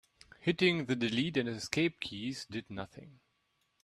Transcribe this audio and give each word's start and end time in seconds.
Hitting 0.39 0.85
the 0.85 0.95
delete 0.95 1.37
and 1.37 1.47
escape 1.47 1.99
keys 1.99 2.47
did 2.49 2.71
nothing. 2.71 3.19